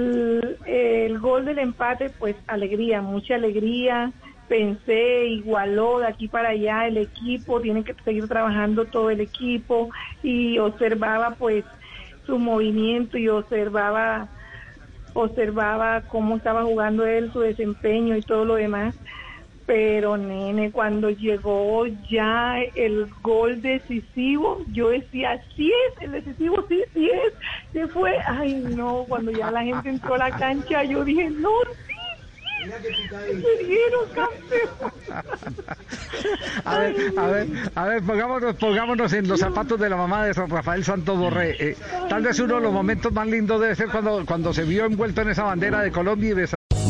El, 0.00 0.58
el 0.66 1.18
gol 1.18 1.44
del 1.44 1.58
empate, 1.58 2.10
pues 2.18 2.36
alegría, 2.46 3.02
mucha 3.02 3.34
alegría. 3.34 4.12
Pensé, 4.48 5.26
igualó 5.26 6.00
de 6.00 6.08
aquí 6.08 6.26
para 6.26 6.50
allá 6.50 6.86
el 6.86 6.96
equipo, 6.96 7.60
tiene 7.60 7.84
que 7.84 7.94
seguir 8.04 8.26
trabajando 8.26 8.84
todo 8.86 9.10
el 9.10 9.20
equipo 9.20 9.90
y 10.22 10.58
observaba 10.58 11.36
pues 11.36 11.64
su 12.26 12.38
movimiento 12.38 13.16
y 13.16 13.28
observaba 13.28 14.28
observaba 15.12 16.02
cómo 16.02 16.36
estaba 16.36 16.64
jugando 16.64 17.06
él, 17.06 17.32
su 17.32 17.40
desempeño 17.40 18.16
y 18.16 18.22
todo 18.22 18.44
lo 18.44 18.54
demás. 18.54 18.94
Pero 19.70 20.16
nene, 20.16 20.72
cuando 20.72 21.10
llegó 21.10 21.86
ya 22.10 22.56
el 22.74 23.08
gol 23.22 23.62
decisivo, 23.62 24.64
yo 24.72 24.88
decía, 24.88 25.40
sí 25.54 25.70
es, 25.70 26.02
el 26.02 26.10
decisivo 26.10 26.66
sí, 26.68 26.82
sí 26.92 27.08
es. 27.08 27.32
Se 27.72 27.86
fue, 27.86 28.18
ay 28.26 28.54
no, 28.54 29.04
cuando 29.08 29.30
ya 29.30 29.48
la 29.52 29.62
gente 29.62 29.90
entró 29.90 30.16
a 30.16 30.18
la 30.18 30.36
cancha, 30.36 30.82
yo 30.82 31.04
dije, 31.04 31.30
no, 31.30 31.50
sí, 31.86 31.94
sí, 32.64 33.42
se 33.42 33.64
dieron 33.64 34.08
campeón. 34.12 34.92
A 36.64 36.78
ver, 36.80 36.96
a 37.16 37.26
ver, 37.28 37.46
a 37.76 37.84
ver, 37.84 38.02
pongámonos, 38.02 38.56
pongámonos 38.56 39.12
en 39.12 39.28
los 39.28 39.38
zapatos 39.38 39.78
de 39.78 39.88
la 39.88 39.96
mamá 39.96 40.26
de 40.26 40.34
San 40.34 40.50
Rafael 40.50 40.82
Santos 40.82 41.16
Borré. 41.16 41.54
Eh, 41.60 41.76
tal 42.08 42.24
vez 42.24 42.40
uno 42.40 42.56
de 42.56 42.62
los 42.62 42.72
momentos 42.72 43.12
más 43.12 43.28
lindos 43.28 43.60
debe 43.60 43.76
ser 43.76 43.86
cuando, 43.86 44.26
cuando 44.26 44.52
se 44.52 44.64
vio 44.64 44.84
envuelto 44.84 45.20
en 45.20 45.28
esa 45.28 45.44
bandera 45.44 45.80
de 45.80 45.92
Colombia 45.92 46.30
y 46.30 46.34
de 46.34 46.59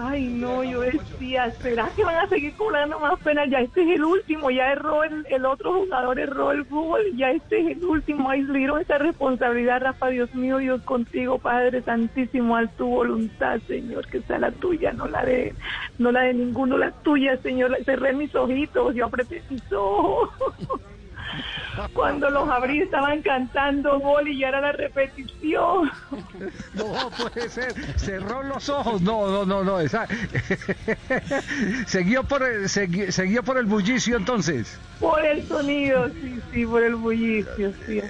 Ay, 0.00 0.28
no, 0.28 0.62
yo 0.62 0.82
decía, 0.82 1.50
¿será 1.50 1.90
que 1.96 2.04
van 2.04 2.14
a 2.14 2.28
seguir 2.28 2.54
cobrando 2.54 3.00
más 3.00 3.18
pena? 3.20 3.46
Ya 3.46 3.58
este 3.58 3.82
es 3.82 3.96
el 3.96 4.04
último, 4.04 4.48
ya 4.48 4.70
erró 4.70 5.02
el, 5.02 5.26
el 5.28 5.44
otro 5.44 5.72
jugador, 5.72 6.20
erró 6.20 6.52
el 6.52 6.64
fútbol, 6.66 7.00
ya 7.16 7.32
este 7.32 7.60
es 7.60 7.76
el 7.76 7.84
último. 7.84 8.30
Ay, 8.30 8.42
le 8.42 8.58
dieron 8.60 8.80
esa 8.80 8.98
responsabilidad, 8.98 9.80
Rafa, 9.80 10.08
Dios 10.08 10.32
mío, 10.36 10.58
Dios 10.58 10.82
contigo, 10.82 11.38
Padre 11.38 11.82
Santísimo, 11.82 12.56
a 12.56 12.66
tu 12.68 12.86
voluntad, 12.86 13.58
Señor, 13.66 14.06
que 14.06 14.20
sea 14.22 14.38
la 14.38 14.52
tuya, 14.52 14.92
no 14.92 15.08
la 15.08 15.24
de, 15.24 15.52
no 15.98 16.12
la 16.12 16.22
de 16.22 16.34
ninguno, 16.34 16.78
la 16.78 16.92
tuya, 17.02 17.36
Señor. 17.38 17.76
Cerré 17.84 18.12
mis 18.12 18.32
ojitos, 18.36 18.94
yo 18.94 19.06
apreté 19.06 19.42
mis 19.50 19.72
ojos. 19.72 20.30
Cuando 21.98 22.30
los 22.30 22.48
abrí 22.48 22.78
estaban 22.78 23.22
cantando 23.22 23.98
gol 23.98 24.28
y 24.28 24.38
ya 24.38 24.50
era 24.50 24.60
la 24.60 24.70
repetición. 24.70 25.90
No 26.74 27.10
puede 27.10 27.48
ser, 27.48 27.74
cerró 27.98 28.44
los 28.44 28.68
ojos. 28.68 29.02
No, 29.02 29.26
no, 29.26 29.44
no, 29.44 29.64
no. 29.64 29.80
Esa... 29.80 30.06
¿Seguió, 31.88 32.22
por 32.22 32.44
el, 32.44 32.68
segui... 32.68 33.10
¿Seguió 33.10 33.42
por 33.42 33.58
el 33.58 33.66
bullicio 33.66 34.16
entonces? 34.16 34.78
Por 35.00 35.26
el 35.26 35.44
sonido, 35.48 36.08
sí, 36.10 36.40
sí, 36.52 36.66
por 36.66 36.84
el 36.84 36.94
bullicio, 36.94 37.72
sí. 37.84 38.00